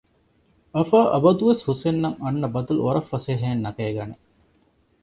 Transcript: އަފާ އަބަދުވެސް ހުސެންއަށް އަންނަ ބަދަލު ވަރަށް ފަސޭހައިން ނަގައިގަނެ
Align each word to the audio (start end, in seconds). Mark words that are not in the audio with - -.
އަފާ 0.75 0.99
އަބަދުވެސް 1.13 1.63
ހުސެންއަށް 1.69 2.17
އަންނަ 2.23 2.47
ބަދަލު 2.53 2.81
ވަރަށް 2.87 3.09
ފަސޭހައިން 3.11 3.63
ނަގައިގަނެ 3.65 4.15